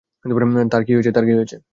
[0.71, 1.55] তার কি হয়েছে?